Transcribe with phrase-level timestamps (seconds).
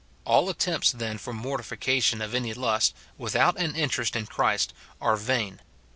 [0.25, 5.59] All attempts, then, for mortification of any lust, without an interest in Christ, are vain.